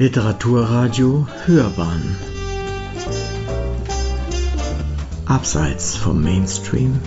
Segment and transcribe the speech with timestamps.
[0.00, 2.16] Literaturradio Hörbahn
[5.26, 7.02] Abseits vom Mainstream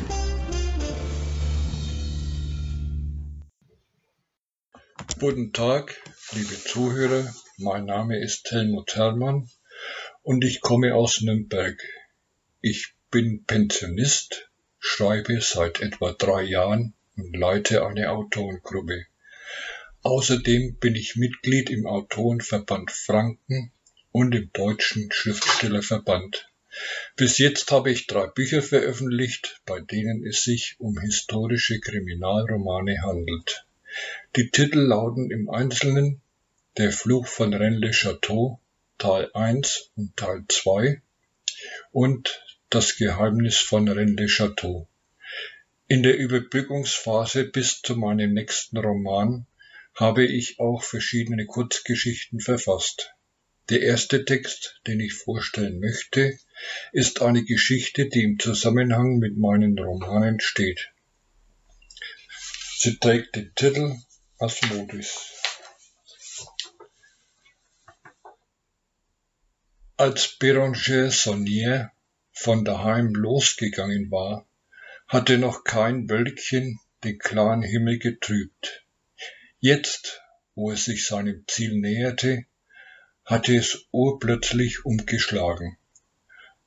[5.18, 5.96] Guten Tag,
[6.34, 7.34] liebe Zuhörer.
[7.60, 9.48] Mein Name ist Helmut Herrmann
[10.22, 11.82] und ich komme aus Nürnberg.
[12.60, 19.06] Ich bin Pensionist, schreibe seit etwa drei Jahren und leite eine Autorengruppe.
[20.04, 23.72] Außerdem bin ich Mitglied im Autorenverband Franken
[24.12, 26.50] und im Deutschen Schriftstellerverband.
[27.16, 33.68] Bis jetzt habe ich drei Bücher veröffentlicht, bei denen es sich um historische Kriminalromane handelt.
[34.36, 36.22] Die Titel lauten im Einzelnen
[36.78, 38.58] Der Fluch von Rennes-le-Château
[38.98, 41.02] Teil 1 und Teil 2
[41.92, 44.88] und Das Geheimnis von Rennes-le-Château.
[45.88, 49.46] In der Überbrückungsphase bis zu meinem nächsten Roman
[49.94, 53.14] habe ich auch verschiedene Kurzgeschichten verfasst.
[53.70, 56.38] Der erste Text, den ich vorstellen möchte,
[56.92, 60.92] ist eine Geschichte, die im Zusammenhang mit meinen Romanen steht.
[62.78, 63.96] Sie trägt den Titel
[64.40, 65.32] Asmodis.
[69.98, 71.92] Als Béranger Saunier
[72.32, 74.48] von daheim losgegangen war,
[75.08, 78.84] hatte noch kein Wölkchen den klaren Himmel getrübt.
[79.64, 80.24] Jetzt,
[80.56, 82.46] wo es sich seinem Ziel näherte,
[83.24, 85.78] hatte es urplötzlich umgeschlagen.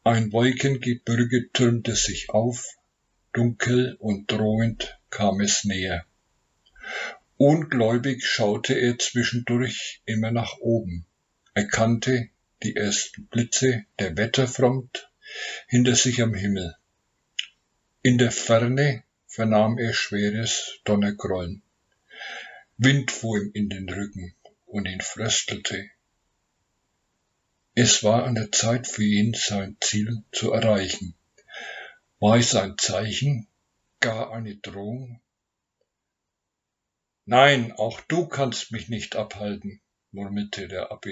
[0.05, 2.69] Ein Wolkengebirge türmte sich auf,
[3.33, 6.07] dunkel und drohend kam es näher.
[7.37, 11.05] Ungläubig schaute er zwischendurch immer nach oben,
[11.53, 12.29] erkannte
[12.63, 15.11] die ersten Blitze der Wetterfront
[15.67, 16.77] hinter sich am Himmel.
[18.03, 21.64] In der Ferne vernahm er schweres Donnergrollen.
[22.77, 24.35] Wind fuhr ihm in den Rücken
[24.67, 25.91] und ihn fröstelte.
[27.75, 31.17] Es war an der Zeit für ihn, sein Ziel zu erreichen.
[32.19, 33.47] War es ein Zeichen,
[34.01, 35.21] gar eine Drohung?
[37.27, 41.07] Nein, auch du kannst mich nicht abhalten, murmelte der Abb,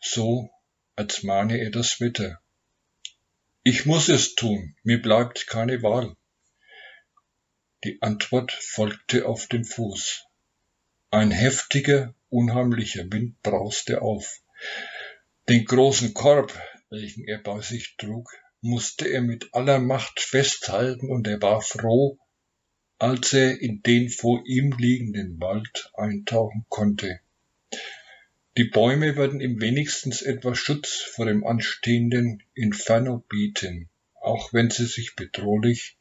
[0.00, 0.50] so
[0.94, 2.40] als mahne er das Wetter.
[3.62, 6.16] Ich muss es tun, mir bleibt keine Wahl.
[7.84, 10.26] Die Antwort folgte auf dem Fuß.
[11.16, 14.42] Ein heftiger, unheimlicher Wind brauste auf.
[15.48, 16.52] Den großen Korb,
[16.90, 22.18] welchen er bei sich trug, musste er mit aller Macht festhalten, und er war froh,
[22.98, 27.20] als er in den vor ihm liegenden Wald eintauchen konnte.
[28.58, 33.88] Die Bäume würden ihm wenigstens etwas Schutz vor dem anstehenden Inferno bieten,
[34.20, 35.96] auch wenn sie sich bedrohlich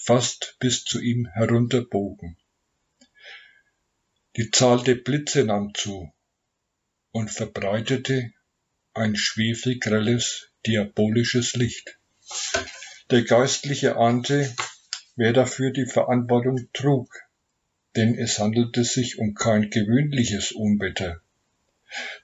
[0.00, 2.36] fast bis zu ihm herunterbogen.
[4.36, 6.12] Die Zahl der Blitze nahm zu
[7.12, 8.32] und verbreitete
[8.92, 12.00] ein schwefelgrelles, diabolisches Licht.
[13.12, 14.52] Der Geistliche ahnte,
[15.14, 17.14] wer dafür die Verantwortung trug,
[17.94, 21.20] denn es handelte sich um kein gewöhnliches Unwetter,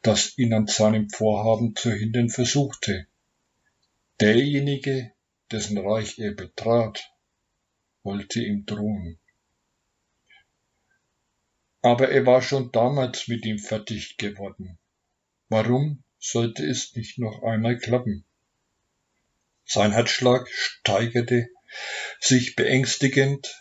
[0.03, 3.07] das ihn an seinem Vorhaben zu hindern versuchte.
[4.21, 5.13] Derjenige,
[5.53, 7.09] dessen Reich er betrat,
[8.03, 9.20] wollte ihm drohen.
[11.83, 14.79] Aber er war schon damals mit ihm fertig geworden.
[15.49, 18.25] Warum sollte es nicht noch einmal klappen?
[19.65, 21.49] Sein Herzschlag steigerte
[22.21, 23.57] sich beängstigend,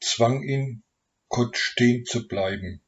[0.00, 0.82] zwang ihn,
[1.28, 2.82] kurz stehen zu bleiben.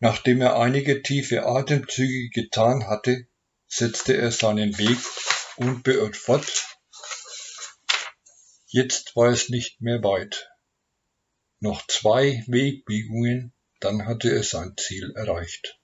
[0.00, 3.26] Nachdem er einige tiefe Atemzüge getan hatte,
[3.66, 4.98] setzte er seinen Weg
[5.56, 6.78] unbeirrt fort.
[8.66, 10.50] Jetzt war es nicht mehr weit.
[11.60, 15.78] Noch zwei Wegbiegungen dann hatte er sein Ziel erreicht.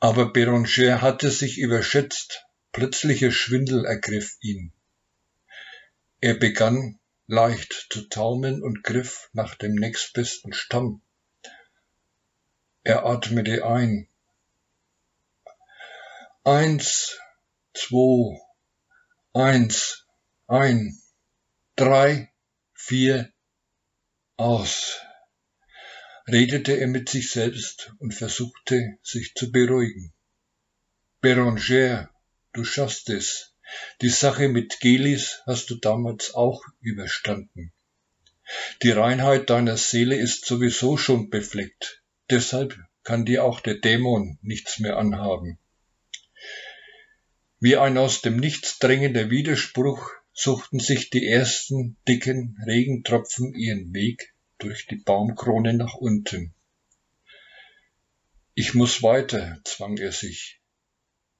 [0.00, 4.72] Aber Béranger hatte sich überschätzt, plötzlicher Schwindel ergriff ihn.
[6.20, 11.02] Er begann leicht zu taumeln und griff nach dem nächstbesten Stamm.
[12.84, 14.08] Er atmete ein.
[16.44, 17.18] Eins,
[17.74, 18.40] zwei,
[19.32, 20.06] eins,
[20.46, 20.96] ein,
[21.74, 22.32] drei,
[22.74, 23.32] vier,
[24.36, 25.00] aus
[26.28, 30.12] redete er mit sich selbst und versuchte, sich zu beruhigen.
[31.20, 32.10] Beranger,
[32.52, 33.54] du schaffst es.
[34.00, 37.72] Die Sache mit Gelis hast du damals auch überstanden.
[38.82, 42.02] Die Reinheit deiner Seele ist sowieso schon befleckt.
[42.30, 45.58] Deshalb kann dir auch der Dämon nichts mehr anhaben.
[47.58, 54.34] Wie ein aus dem Nichts drängender Widerspruch suchten sich die ersten dicken Regentropfen ihren Weg
[54.58, 56.54] durch die Baumkrone nach unten.
[58.54, 60.60] Ich muss weiter, zwang er sich.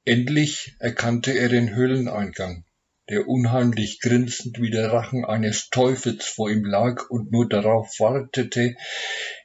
[0.04, 2.64] Endlich erkannte er den Höhleneingang,
[3.08, 8.76] der unheimlich grinsend wie der Rachen eines Teufels vor ihm lag und nur darauf wartete,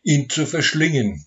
[0.03, 1.25] ihn zu verschlingen.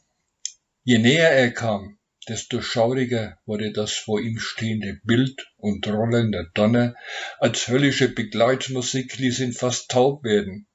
[0.82, 1.98] Je näher er kam,
[2.28, 6.94] desto schauriger wurde das vor ihm stehende Bild und rollender Donner,
[7.38, 10.66] als höllische Begleitmusik ließ ihn fast taub werden.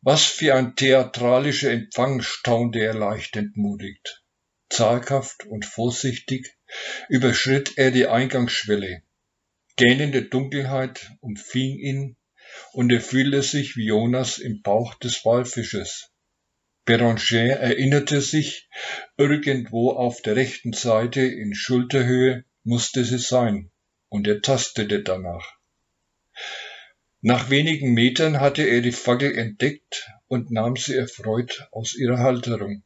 [0.00, 4.22] Was für ein theatralischer Empfang, staunte er leicht entmutigt.
[4.70, 6.56] Zaghaft und vorsichtig
[7.08, 9.02] überschritt er die Eingangsschwelle.
[9.76, 12.16] Gähnende Dunkelheit umfing ihn
[12.72, 16.10] und er fühlte sich wie Jonas im Bauch des Walfisches.
[16.84, 18.68] Beranger erinnerte sich,
[19.16, 23.70] irgendwo auf der rechten Seite in Schulterhöhe musste sie sein,
[24.08, 25.57] und er tastete danach.
[27.20, 32.84] Nach wenigen Metern hatte er die Fackel entdeckt und nahm sie erfreut aus ihrer Halterung.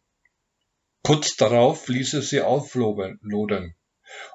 [1.03, 3.75] Kurz darauf ließ er sie auflodern,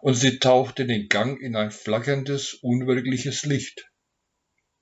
[0.02, 3.90] und sie tauchte den Gang in ein flackerndes, unwirkliches Licht.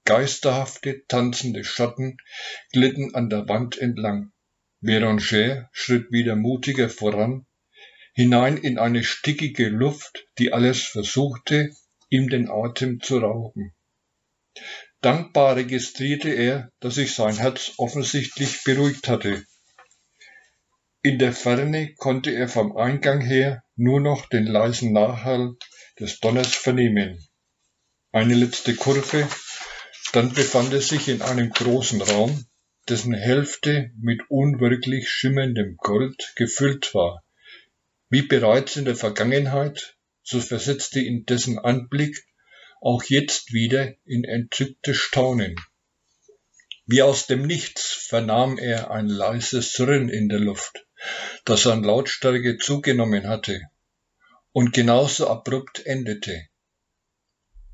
[0.04, 2.18] Geisterhafte, tanzende Schatten
[2.74, 4.34] glitten an der Wand entlang.
[4.82, 7.46] Beranger schritt wieder mutiger voran,
[8.14, 11.72] hinein in eine stickige Luft, die alles versuchte,
[12.10, 13.74] ihm den Atem zu rauben.
[15.06, 19.46] Dankbar registrierte er, dass sich sein Herz offensichtlich beruhigt hatte.
[21.04, 25.58] In der Ferne konnte er vom Eingang her nur noch den leisen Nachhall
[26.00, 27.24] des Donners vernehmen.
[28.14, 29.30] Eine letzte Kurve,
[30.12, 32.44] dann befand er sich in einem großen Raum,
[32.90, 37.24] dessen Hälfte mit unwirklich schimmerndem Gold gefüllt war.
[38.10, 42.26] Wie bereits in der Vergangenheit, so versetzte ihn dessen Anblick
[42.86, 45.56] auch jetzt wieder in entzücktes Staunen.
[46.86, 50.86] Wie aus dem Nichts vernahm er ein leises Surren in der Luft,
[51.46, 53.60] das an Lautstärke zugenommen hatte
[54.52, 56.48] und genauso abrupt endete.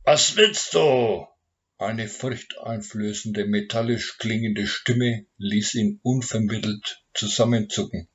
[0.06, 1.28] Was willst du?
[1.78, 8.08] Eine furchteinflößende, metallisch klingende Stimme ließ ihn unvermittelt zusammenzucken.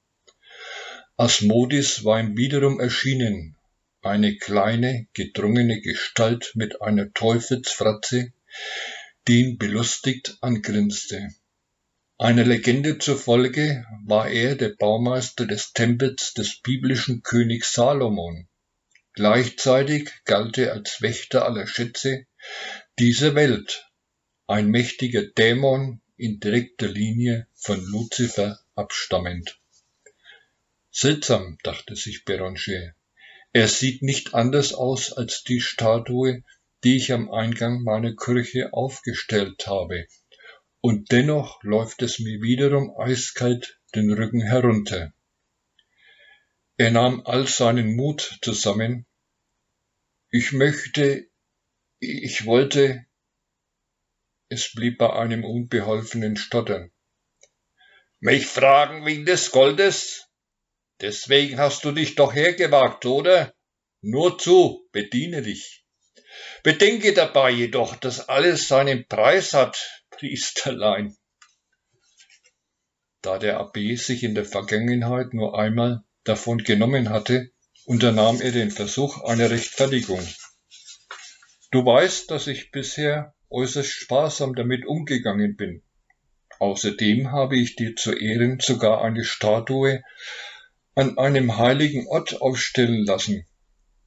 [1.19, 3.56] Asmodis war ihm wiederum erschienen,
[4.09, 8.33] eine kleine, gedrungene Gestalt mit einer Teufelsfratze,
[9.27, 11.35] die ihn belustigt angrinste.
[12.19, 18.49] Einer Legende zufolge war er der Baumeister des Tempels des biblischen Königs Salomon.
[19.13, 22.27] Gleichzeitig galt er als Wächter aller Schätze
[22.99, 23.87] dieser Welt,
[24.47, 29.59] ein mächtiger Dämon in direkter Linie von Luzifer abstammend.
[30.91, 32.95] Seltsam, dachte sich Beranger.
[33.57, 36.45] Er sieht nicht anders aus als die Statue,
[36.85, 40.07] die ich am Eingang meiner Kirche aufgestellt habe.
[40.83, 45.15] Und dennoch läuft es mir wiederum eiskalt den Rücken herunter.
[46.77, 49.07] Er nahm all seinen Mut zusammen.
[50.29, 51.27] Ich möchte
[51.99, 53.07] ich wollte,
[54.51, 56.93] es blieb bei einem unbeholfenen Stottern.
[58.21, 60.26] Mich fragen wegen des Goldes?
[61.01, 63.53] Deswegen hast du dich doch hergewagt, oder?
[64.01, 65.85] Nur zu, bediene dich.
[66.63, 71.17] Bedenke dabei jedoch, dass alles seinen Preis hat, Priesterlein.
[73.21, 77.51] Da der Abb sich in der Vergangenheit nur einmal davon genommen hatte,
[77.85, 80.27] unternahm er den Versuch einer Rechtfertigung.
[81.71, 85.83] Du weißt, dass ich bisher äußerst sparsam damit umgegangen bin.
[86.59, 90.03] Außerdem habe ich dir zu Ehren sogar eine Statue
[90.97, 93.47] an einem heiligen Ort aufstellen lassen.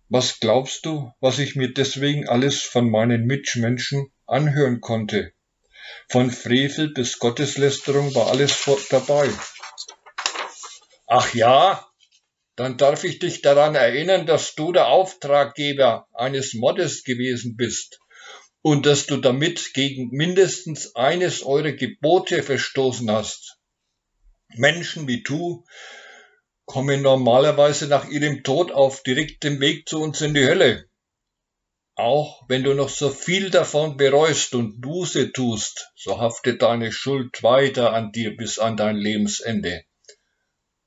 [0.10, 5.32] Was glaubst du, was ich mir deswegen alles von meinen Mitmenschen anhören konnte?
[6.10, 9.30] Von Frevel bis Gotteslästerung war alles dabei.
[11.06, 11.88] Ach ja,
[12.56, 18.00] dann darf ich dich daran erinnern, dass du der Auftraggeber eines Mordes gewesen bist
[18.64, 23.60] und dass du damit gegen mindestens eines eurer Gebote verstoßen hast.
[24.56, 25.64] Menschen wie du
[26.70, 30.88] kommen normalerweise nach ihrem Tod auf direktem Weg zu uns in die Hölle.
[31.96, 37.44] Auch wenn du noch so viel davon bereust und Buße tust, so haftet deine Schuld
[37.44, 39.84] weiter an dir bis an dein Lebensende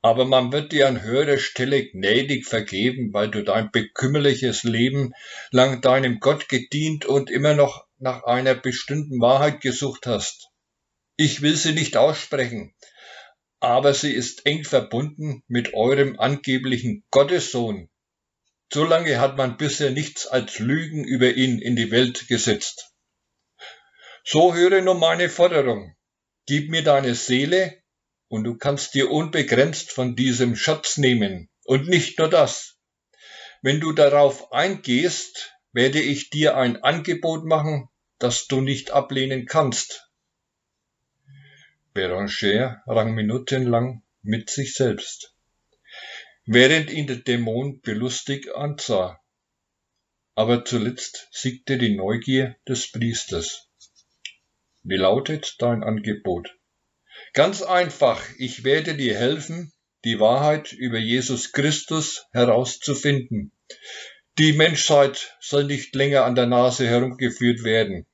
[0.02, 5.12] aber man wird dir an höherer Stelle gnädig vergeben, weil du dein bekümmerliches Leben
[5.52, 10.48] lang deinem Gott gedient und immer noch nach einer bestimmten Wahrheit gesucht hast.
[11.16, 12.74] Ich will sie nicht aussprechen,
[13.62, 17.88] aber sie ist eng verbunden mit eurem angeblichen Gottessohn.
[18.72, 22.92] So lange hat man bisher nichts als Lügen über ihn in die Welt gesetzt.
[24.24, 25.94] So höre nur meine Forderung.
[26.46, 27.80] Gib mir deine Seele
[28.26, 32.78] und du kannst dir unbegrenzt von diesem Schatz nehmen, Und nicht nur das.
[33.62, 37.88] Wenn du darauf eingehst, werde ich dir ein Angebot machen,
[38.18, 40.11] das du nicht ablehnen kannst.
[41.94, 45.34] Beranger rang minutenlang mit sich selbst,
[46.46, 49.20] während ihn der Dämon belustigt ansah.
[50.34, 53.68] Aber zuletzt siegte die Neugier des Priesters.
[54.82, 56.56] Wie lautet dein Angebot?
[57.34, 59.72] Ganz einfach, ich werde dir helfen,
[60.04, 63.52] die Wahrheit über Jesus Christus herauszufinden.
[64.38, 68.06] Die Menschheit soll nicht länger an der Nase herumgeführt werden.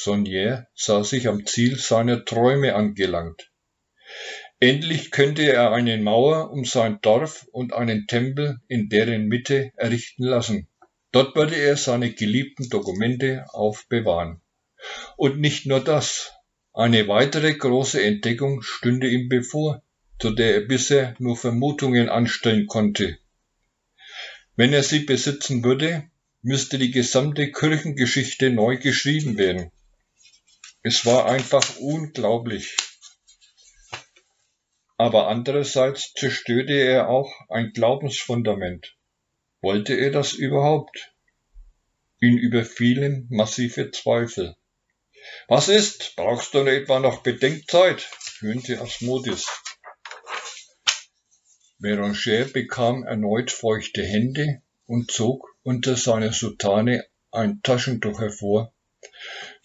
[0.00, 3.50] Sonnier sah sich am Ziel seiner Träume angelangt.
[4.60, 10.22] Endlich könnte er eine Mauer um sein Dorf und einen Tempel in deren Mitte errichten
[10.22, 10.68] lassen.
[11.10, 14.40] Dort würde er seine geliebten Dokumente aufbewahren.
[15.16, 16.32] Und nicht nur das,
[16.72, 19.82] eine weitere große Entdeckung stünde ihm bevor,
[20.20, 23.18] zu der er bisher nur Vermutungen anstellen konnte.
[24.54, 26.08] Wenn er sie besitzen würde,
[26.42, 29.72] müsste die gesamte Kirchengeschichte neu geschrieben werden.
[30.82, 32.76] Es war einfach unglaublich.
[34.96, 38.96] Aber andererseits zerstörte er auch ein Glaubensfundament.
[39.60, 41.12] Wollte er das überhaupt?
[42.20, 44.56] Ihn überfielen massive Zweifel.
[45.48, 46.14] Was ist?
[46.16, 48.08] Brauchst du etwa noch Bedenkzeit?
[48.40, 49.46] höhnte Asmodis.
[51.80, 58.74] Beranger bekam erneut feuchte Hände und zog unter seiner Soutane ein Taschentuch hervor,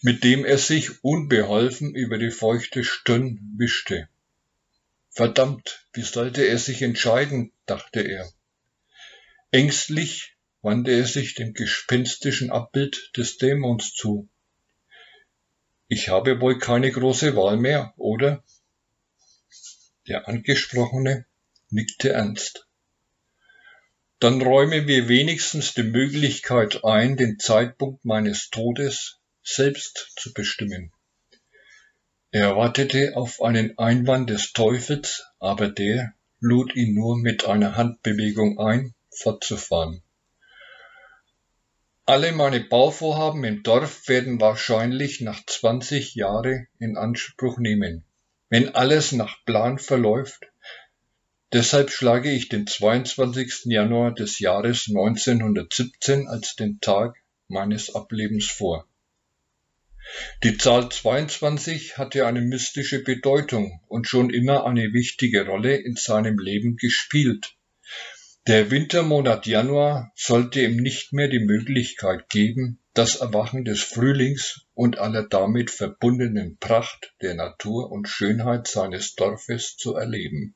[0.02, 4.06] mit dem er sich unbeholfen über die feuchte Stirn wischte.
[5.08, 8.30] Verdammt, wie sollte er sich entscheiden, dachte er.
[9.50, 14.28] Ängstlich wandte er sich dem gespenstischen Abbild des Dämons zu.
[15.88, 18.44] Ich habe wohl keine große Wahl mehr, oder?
[20.06, 21.24] Der Angesprochene
[21.70, 22.66] nickte ernst.
[24.18, 30.92] Dann räume mir wenigstens die Möglichkeit ein, den Zeitpunkt meines Todes selbst zu bestimmen.
[32.30, 38.58] Er wartete auf einen Einwand des Teufels, aber der lud ihn nur mit einer Handbewegung
[38.58, 40.02] ein, fortzufahren.
[42.06, 48.04] Alle meine Bauvorhaben im Dorf werden wahrscheinlich nach 20 Jahre in Anspruch nehmen,
[48.50, 50.44] wenn alles nach Plan verläuft.
[51.52, 53.66] Deshalb schlage ich den 22.
[53.66, 57.16] Januar des Jahres 1917 als den Tag
[57.48, 58.86] meines Ablebens vor.
[60.42, 66.38] Die Zahl 22 hatte eine mystische Bedeutung und schon immer eine wichtige Rolle in seinem
[66.38, 67.56] Leben gespielt.
[68.46, 74.98] Der Wintermonat Januar sollte ihm nicht mehr die Möglichkeit geben, das Erwachen des Frühlings und
[74.98, 80.54] aller damit verbundenen Pracht der Natur und Schönheit seines Dorfes zu erleben.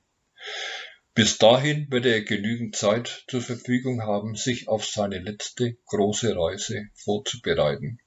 [1.14, 6.88] Bis dahin würde er genügend Zeit zur Verfügung haben, sich auf seine letzte große Reise
[6.95, 7.99] vorzubereiten.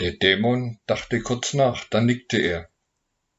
[0.00, 2.70] Der Dämon dachte kurz nach, dann nickte er.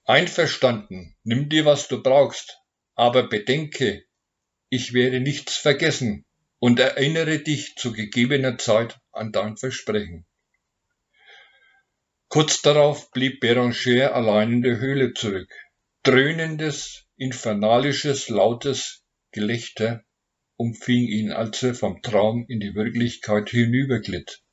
[0.04, 2.58] Einverstanden, nimm dir, was du brauchst,
[2.96, 4.04] aber bedenke,
[4.68, 6.26] ich werde nichts vergessen
[6.60, 10.26] und erinnere dich zu gegebener Zeit an dein Versprechen.
[12.28, 15.50] Kurz darauf blieb Beranger allein in der Höhle zurück.
[16.04, 20.04] Dröhnendes, infernalisches, lautes Gelächter
[20.58, 24.44] umfing ihn, als er vom Traum in die Wirklichkeit hinüberglitt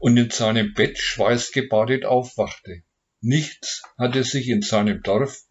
[0.00, 2.82] und in seinem Bett schweißgebadet aufwachte.
[3.20, 5.44] Nichts hatte sich in seinem Dorf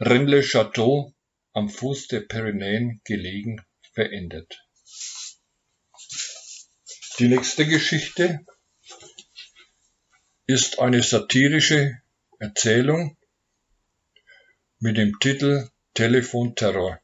[0.00, 1.14] Rennes-le-Château
[1.52, 4.60] am Fuß der Pyrenäen gelegen, verändert.
[7.20, 8.44] Die nächste Geschichte
[10.46, 12.02] ist eine satirische
[12.40, 13.16] Erzählung
[14.80, 17.00] mit dem Titel Telefonterror.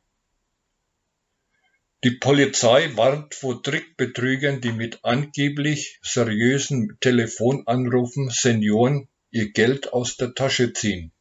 [2.03, 10.35] Die Polizei warnt vor Trickbetrügern, die mit angeblich seriösen Telefonanrufen Senioren ihr Geld aus der
[10.35, 11.13] Tasche ziehen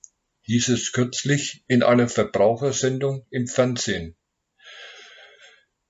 [0.50, 4.16] hieß es kürzlich in einer Verbrauchersendung im Fernsehen.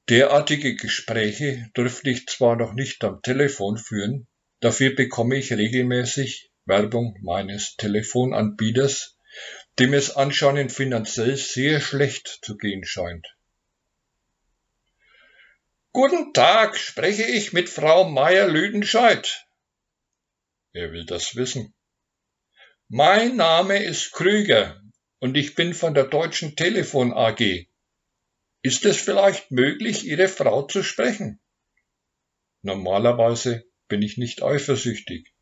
[0.10, 4.28] Derartige Gespräche dürfte ich zwar noch nicht am Telefon führen,
[4.60, 9.18] dafür bekomme ich regelmäßig Werbung meines Telefonanbieters,
[9.80, 13.28] dem es anscheinend finanziell sehr schlecht zu gehen scheint.
[15.92, 19.48] Guten Tag, spreche ich mit Frau Meier-Lüdenscheid.
[20.72, 21.74] Wer will das wissen?
[22.90, 24.80] Mein Name ist Krüger
[25.18, 27.68] und ich bin von der Deutschen Telefon AG.
[28.62, 31.42] Ist es vielleicht möglich, Ihre Frau zu sprechen?
[32.62, 35.34] Normalerweise bin ich nicht eifersüchtig,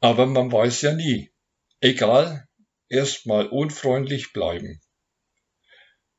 [0.00, 1.32] aber man weiß ja nie.
[1.80, 2.46] Egal,
[2.90, 4.82] erstmal unfreundlich bleiben.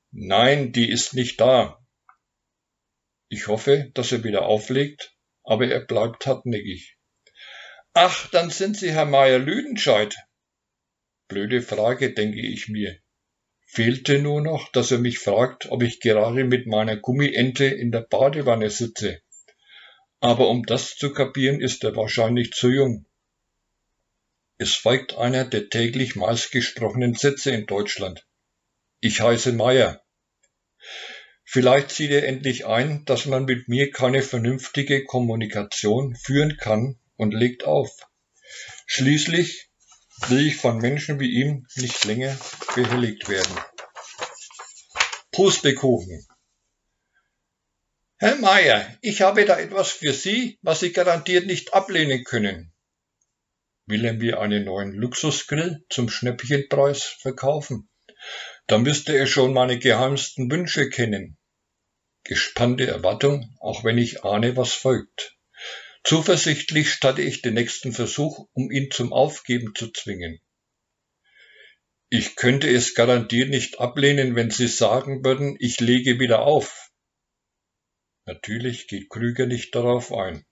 [0.09, 1.80] Nein, die ist nicht da.
[3.33, 6.97] Ich hoffe, dass er wieder auflegt, aber er bleibt hartnäckig.
[7.93, 10.17] Ach, dann sind Sie Herr Meier Lüdenscheid.
[11.29, 12.99] Blöde Frage, denke ich mir.
[13.65, 18.01] Fehlte nur noch, dass er mich fragt, ob ich gerade mit meiner Gummiente in der
[18.01, 19.21] Badewanne sitze.
[20.19, 23.05] Aber um das zu kapieren, ist er wahrscheinlich zu jung.
[24.57, 28.27] Es folgt einer der täglich meistgesprochenen Sätze in Deutschland.
[28.99, 30.03] Ich heiße Meier.
[31.53, 37.33] Vielleicht sieht er endlich ein, dass man mit mir keine vernünftige Kommunikation führen kann und
[37.33, 37.91] legt auf.
[38.85, 39.69] Schließlich
[40.29, 42.37] will ich von Menschen wie ihm nicht länger
[42.73, 43.53] behelligt werden.
[45.33, 46.25] Pustekuchen.
[48.15, 52.71] Herr Meier, ich habe da etwas für Sie, was Sie garantiert nicht ablehnen können.
[53.87, 57.89] Will er mir einen neuen Luxusgrill zum Schnäppchenpreis verkaufen?
[58.67, 61.37] Da müsste er schon meine geheimsten Wünsche kennen.
[62.23, 65.37] Gespannte Erwartung, auch wenn ich ahne, was folgt.
[66.03, 70.39] Zuversichtlich starte ich den nächsten Versuch, um ihn zum Aufgeben zu zwingen.
[72.09, 76.91] Ich könnte es garantiert nicht ablehnen, wenn Sie sagen würden, ich lege wieder auf.
[78.25, 80.45] Natürlich geht Krüger nicht darauf ein.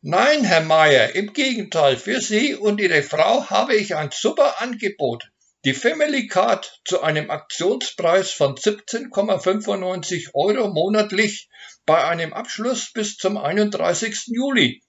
[0.00, 5.31] Nein, Herr Meier, im Gegenteil, für Sie und Ihre Frau habe ich ein super Angebot.
[5.64, 11.48] Die Family Card zu einem Aktionspreis von 17,95 Euro monatlich
[11.86, 14.26] bei einem Abschluss bis zum 31.
[14.26, 14.82] Juli.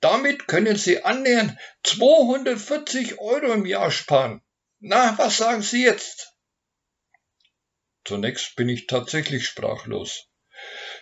[0.00, 4.42] Damit können Sie annähernd 240 Euro im Jahr sparen.
[4.78, 6.34] Na, was sagen Sie jetzt?
[8.04, 10.26] Zunächst bin ich tatsächlich sprachlos.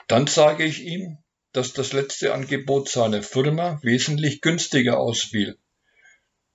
[0.06, 1.18] Dann sage ich ihm,
[1.50, 5.58] dass das letzte Angebot seiner Firma wesentlich günstiger ausfiel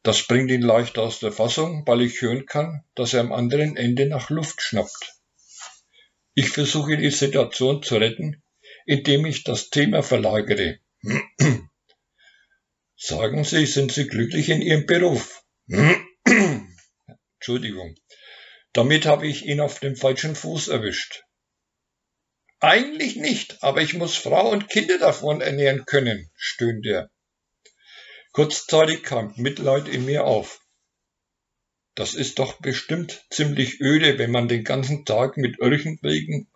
[0.04, 3.78] das bringt ihn leicht aus der Fassung, weil ich hören kann, dass er am anderen
[3.78, 5.16] Ende nach Luft schnappt.
[6.34, 8.44] Ich versuche die Situation zu retten,
[8.86, 10.80] indem ich das Thema verlagere.
[12.98, 15.44] Sagen Sie, sind Sie glücklich in Ihrem Beruf?
[17.40, 17.96] Entschuldigung.
[18.74, 21.24] Damit habe ich ihn auf dem falschen Fuß erwischt.
[22.60, 27.10] Eigentlich nicht, aber ich muss Frau und Kinder davon ernähren können, stöhnt er.
[28.34, 30.60] Kurzzeitig kam Mitleid in mir auf.
[31.94, 36.52] Das ist doch bestimmt ziemlich öde, wenn man den ganzen Tag mit irgendwelchen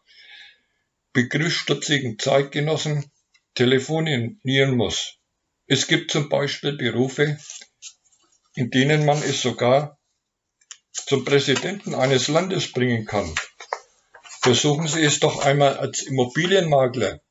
[1.14, 3.12] begriffsstutzigen Zeitgenossen
[3.54, 5.20] telefonieren muss.
[5.68, 7.38] Es gibt zum Beispiel Berufe,
[8.56, 10.00] in denen man es sogar
[10.92, 13.36] zum Präsidenten eines Landes bringen kann.
[14.42, 17.22] Versuchen Sie es doch einmal als Immobilienmakler.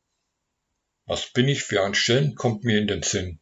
[1.04, 3.40] Was bin ich für ein Schelm, kommt mir in den Sinn.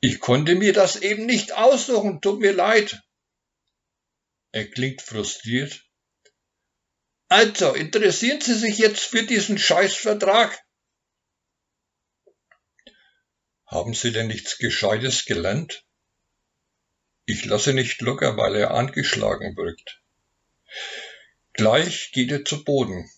[0.00, 3.02] Ich konnte mir das eben nicht aussuchen, tut mir leid.
[4.52, 5.84] Er klingt frustriert.
[7.28, 10.58] Also, interessieren Sie sich jetzt für diesen Scheißvertrag?
[13.66, 15.84] Haben Sie denn nichts Gescheites gelernt?
[17.26, 20.00] Ich lasse nicht locker, weil er angeschlagen wirkt.
[21.52, 23.10] Gleich geht er zu Boden.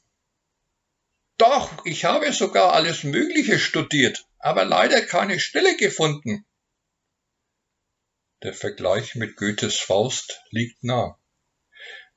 [1.37, 6.45] Doch, ich habe sogar alles Mögliche studiert, aber leider keine Stelle gefunden.
[8.43, 11.19] Der Vergleich mit Goethes Faust liegt nah.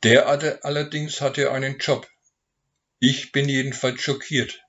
[0.04, 2.08] Der allerdings hatte einen Job.
[3.00, 4.62] Ich bin jedenfalls schockiert.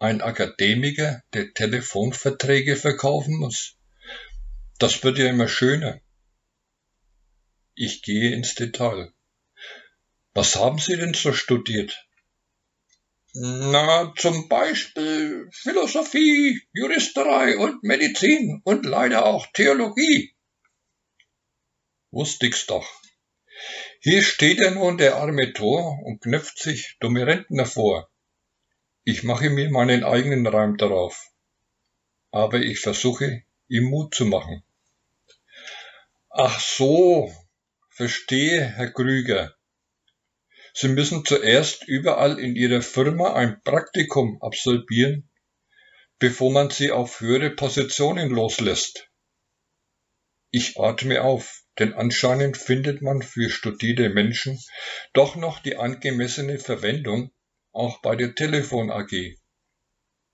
[0.00, 3.76] Ein Akademiker, der Telefonverträge verkaufen muss.
[4.78, 6.00] Das wird ja immer schöner.
[7.76, 9.12] Ich gehe ins Detail.
[10.34, 12.06] Was haben Sie denn so studiert?
[13.32, 20.35] Na, zum Beispiel Philosophie, Juristerei und Medizin und leider auch Theologie.
[22.16, 22.88] Wusst ich's doch.
[24.00, 28.10] Hier steht er nun, der arme Tor, und knöpft sich dumme Rentner vor.
[29.04, 31.30] Ich mache mir meinen eigenen Reim darauf.
[32.30, 34.64] Aber ich versuche, ihm Mut zu machen.
[36.30, 37.30] Ach so,
[37.90, 39.54] verstehe, Herr Krüger.
[40.72, 45.28] Sie müssen zuerst überall in Ihrer Firma ein Praktikum absolvieren,
[46.18, 49.10] bevor man Sie auf höhere Positionen loslässt.
[50.50, 54.58] Ich atme auf denn anscheinend findet man für studierte Menschen
[55.12, 57.30] doch noch die angemessene Verwendung
[57.72, 59.36] auch bei der Telefon AG.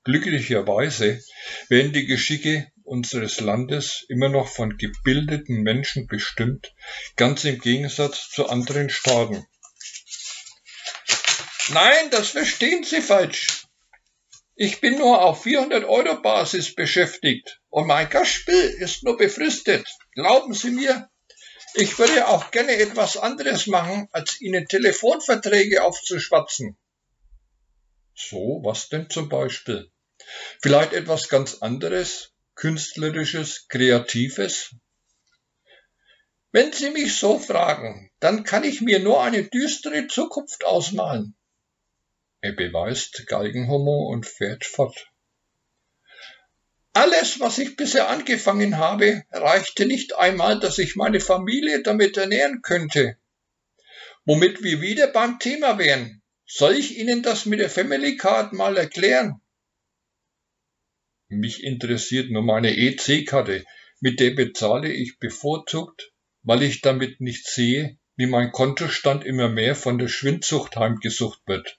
[0.05, 1.21] Glücklicherweise
[1.69, 6.75] werden die Geschicke unseres Landes immer noch von gebildeten Menschen bestimmt,
[7.17, 9.47] ganz im Gegensatz zu anderen Staaten.
[11.69, 13.67] Nein, das verstehen Sie falsch.
[14.55, 19.89] Ich bin nur auf 400 Euro Basis beschäftigt und mein Gastspiel ist nur befristet.
[20.15, 21.09] Glauben Sie mir,
[21.75, 26.77] Ich würde auch gerne etwas anderes machen, als Ihnen Telefonverträge aufzuschwatzen.
[28.15, 29.91] So, was denn zum Beispiel?
[30.61, 34.75] Vielleicht etwas ganz anderes, künstlerisches, kreatives?
[36.51, 41.35] Wenn Sie mich so fragen, dann kann ich mir nur eine düstere Zukunft ausmalen.
[42.43, 45.12] Er beweist Galgenhumor und fährt fort.
[46.95, 52.61] Alles, was ich bisher angefangen habe, reichte nicht einmal, dass ich meine Familie damit ernähren
[52.63, 53.17] könnte.
[54.25, 56.23] Womit wir wieder beim Thema wären.
[56.47, 59.41] Soll ich Ihnen das mit der Family Card mal erklären?
[61.29, 63.65] Mich interessiert nur meine EC-Karte,
[64.01, 69.75] mit der bezahle ich bevorzugt, weil ich damit nicht sehe, wie mein Kontostand immer mehr
[69.75, 71.79] von der Schwindsucht heimgesucht wird.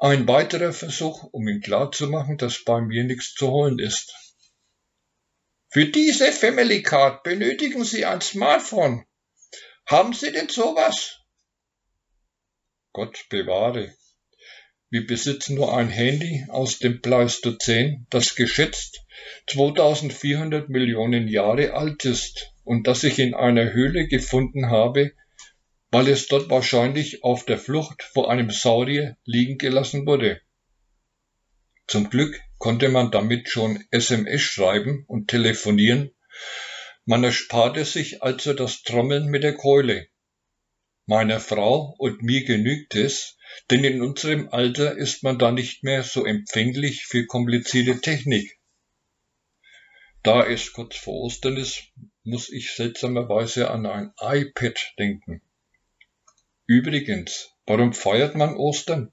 [0.00, 4.14] Ein weiterer Versuch, um ihm klarzumachen, dass bei mir nichts zu holen ist.
[5.70, 9.04] Für diese Family Card benötigen Sie ein Smartphone.
[9.86, 11.18] Haben Sie denn sowas?
[12.92, 13.92] Gott bewahre.
[14.88, 19.04] Wir besitzen nur ein Handy aus dem Pleistozän, das geschätzt
[19.48, 25.12] 2400 Millionen Jahre alt ist und das ich in einer Höhle gefunden habe,
[25.90, 30.40] weil es dort wahrscheinlich auf der Flucht vor einem Saurier liegen gelassen wurde.
[31.86, 36.10] Zum Glück konnte man damit schon SMS schreiben und telefonieren,
[37.06, 40.08] man ersparte sich also das Trommeln mit der Keule.
[41.06, 43.38] Meiner Frau und mir genügt es,
[43.70, 48.58] denn in unserem Alter ist man da nicht mehr so empfänglich für komplizierte Technik.
[50.22, 51.84] Da es kurz vor Ostern ist,
[52.24, 55.40] muss ich seltsamerweise an ein iPad denken.
[56.70, 59.10] Übrigens, warum feiert man Ostern?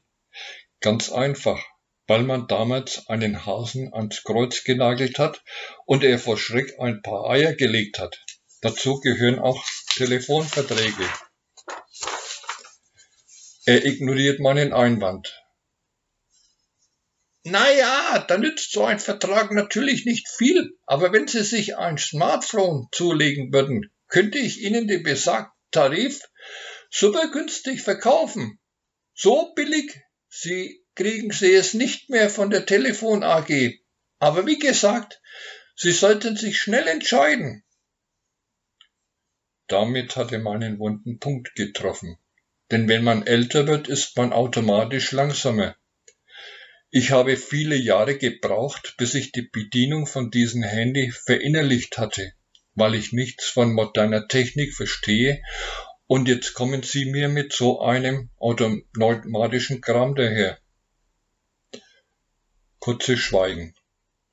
[0.82, 1.64] Ganz einfach,
[2.06, 5.42] weil man damals einen Hasen ans Kreuz genagelt hat
[5.86, 8.22] und er vor Schreck ein paar Eier gelegt hat.
[8.60, 9.64] Dazu gehören auch
[9.96, 11.10] Telefonverträge.
[13.66, 15.42] Er ignoriert meinen Einwand.
[17.44, 22.90] Naja, da nützt so ein Vertrag natürlich nicht viel, aber wenn Sie sich ein Smartphone
[22.92, 26.22] zulegen würden, könnte ich Ihnen den besagten Tarif
[26.98, 28.58] super günstig verkaufen.
[29.14, 33.50] So billig, Sie kriegen Sie es nicht mehr von der Telefon AG.
[34.20, 35.22] Aber wie gesagt,
[35.76, 37.64] Sie sollten sich schnell entscheiden.
[39.68, 42.18] Damit hat er meinen wunden Punkt getroffen.
[42.72, 45.76] Denn wenn man älter wird, ist man automatisch langsamer.
[46.92, 52.32] Ich habe viele Jahre gebraucht, bis ich die Bedienung von diesem Handy verinnerlicht hatte,
[52.74, 55.42] weil ich nichts von moderner Technik verstehe
[56.08, 60.60] und jetzt kommen Sie mir mit so einem automatischen Kram daher.
[62.80, 63.74] Kurzes Schweigen.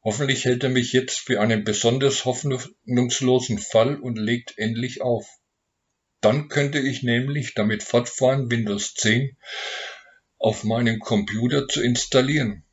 [0.05, 5.27] Hoffentlich hält er mich jetzt für einen besonders hoffnungslosen Fall und legt endlich auf.
[6.21, 9.37] Dann könnte ich nämlich damit fortfahren, Windows 10
[10.39, 12.65] auf meinem Computer zu installieren.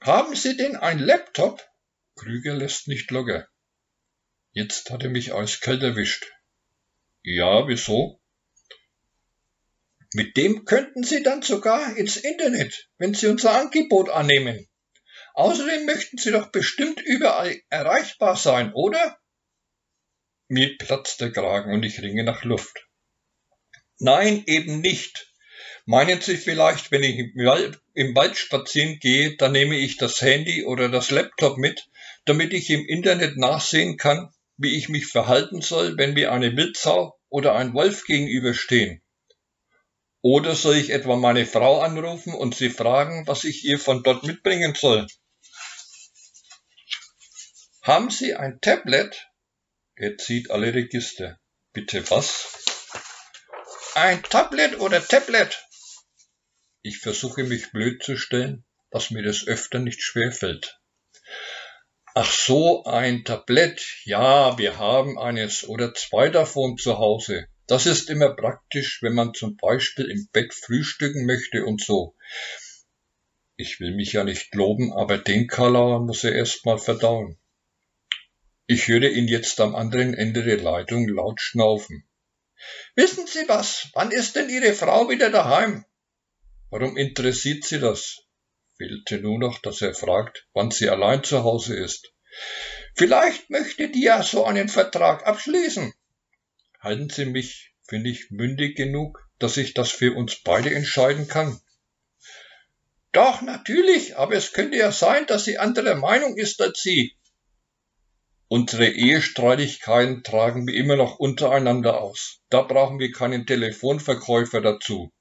[0.00, 1.62] Haben Sie denn ein Laptop?
[2.16, 3.46] Krüger lässt nicht locker.
[4.54, 6.30] Jetzt hat er mich eiskalt erwischt.
[7.22, 8.20] Ja, wieso?
[10.12, 14.68] Mit dem könnten Sie dann sogar ins Internet, wenn Sie unser Angebot annehmen.
[15.32, 19.18] Außerdem möchten Sie doch bestimmt überall erreichbar sein, oder?
[20.48, 22.86] Mir platzt der Kragen und ich ringe nach Luft.
[23.98, 25.32] Nein, eben nicht.
[25.86, 27.18] Meinen Sie vielleicht, wenn ich
[27.94, 31.88] im Wald spazieren gehe, dann nehme ich das Handy oder das Laptop mit,
[32.26, 34.30] damit ich im Internet nachsehen kann,
[34.62, 39.02] wie ich mich verhalten soll, wenn mir eine Wildsau oder ein Wolf gegenüberstehen?
[40.20, 44.22] Oder soll ich etwa meine Frau anrufen und sie fragen, was ich ihr von dort
[44.22, 45.06] mitbringen soll?
[47.82, 49.26] Haben Sie ein Tablet?
[49.96, 51.40] Er zieht alle Register.
[51.72, 52.62] Bitte was?
[53.96, 55.66] Ein Tablet oder Tablet?
[56.82, 60.80] Ich versuche mich blöd zu stellen, was mir des Öfteren nicht schwerfällt.
[62.14, 64.02] Ach so, ein Tablett.
[64.04, 67.46] Ja, wir haben eines oder zwei davon zu Hause.
[67.66, 72.14] Das ist immer praktisch, wenn man zum Beispiel im Bett frühstücken möchte und so.
[73.56, 77.38] Ich will mich ja nicht loben, aber den Kalauer muss er erst mal verdauen.
[78.66, 82.06] Ich höre ihn jetzt am anderen Ende der Leitung laut schnaufen.
[82.94, 83.88] Wissen Sie was?
[83.94, 85.86] Wann ist denn Ihre Frau wieder daheim?
[86.68, 88.18] Warum interessiert Sie das?
[88.82, 92.12] Fehlte nur noch, dass er fragt, wann sie allein zu Hause ist.
[92.96, 95.94] Vielleicht möchte die ja so einen Vertrag abschließen.
[96.80, 101.60] Halten Sie mich für nicht mündig genug, dass ich das für uns beide entscheiden kann?
[103.12, 107.16] Doch, natürlich, aber es könnte ja sein, dass sie anderer Meinung ist als Sie.
[108.48, 112.40] Unsere Ehestreitigkeiten tragen wir immer noch untereinander aus.
[112.50, 115.12] Da brauchen wir keinen Telefonverkäufer dazu.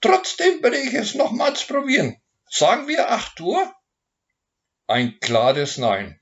[0.00, 2.16] Trotzdem würde ich es nochmals probieren.
[2.48, 3.74] Sagen wir 8 Uhr?
[4.86, 6.20] Ein klares Nein.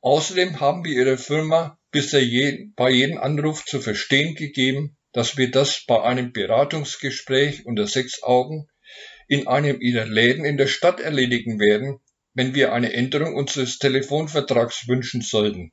[0.00, 5.50] Außerdem haben wir Ihre Firma bisher je, bei jedem Anruf zu verstehen gegeben, dass wir
[5.50, 8.68] das bei einem Beratungsgespräch unter sechs Augen
[9.26, 12.00] in einem Ihrer Läden in der Stadt erledigen werden,
[12.34, 15.72] wenn wir eine Änderung unseres Telefonvertrags wünschen sollten.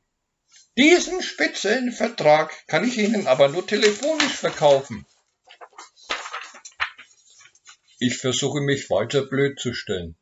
[0.77, 5.05] Diesen speziellen Vertrag kann ich Ihnen aber nur telefonisch verkaufen.
[7.99, 10.17] Ich versuche mich weiter blöd zu stellen.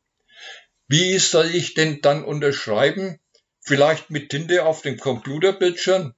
[0.86, 3.18] Wie soll ich denn dann unterschreiben?
[3.60, 6.14] Vielleicht mit Tinte auf dem Computerbildschirm?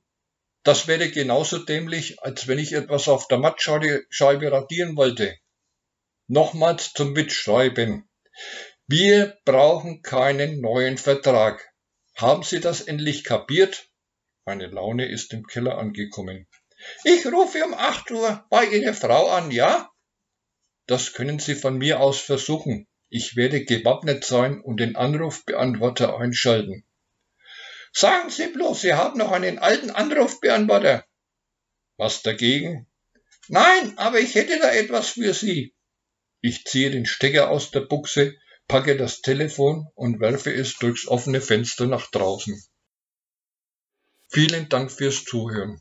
[0.64, 5.38] Das wäre genauso dämlich, als wenn ich etwas auf der Mattscheibe radieren wollte.
[6.26, 8.08] Nochmals zum Mitschreiben.
[8.88, 11.72] Wir brauchen keinen neuen Vertrag.
[12.16, 13.88] Haben Sie das endlich kapiert?
[14.44, 16.48] Meine Laune ist im Keller angekommen.
[17.04, 19.90] Ich rufe um acht Uhr bei Ihrer Frau an, ja?
[20.86, 22.86] Das können Sie von mir aus versuchen.
[23.08, 26.84] Ich werde gewappnet sein und den Anrufbeantworter einschalten.
[27.92, 31.04] Sagen Sie bloß, Sie haben noch einen alten Anrufbeantworter.
[31.96, 32.86] Was dagegen?
[33.48, 35.74] Nein, aber ich hätte da etwas für Sie.
[36.40, 38.36] Ich ziehe den Stecker aus der Buchse,
[38.68, 42.62] packe das Telefon und werfe es durchs offene Fenster nach draußen.
[44.28, 45.80] Vielen Dank fürs Zuhören.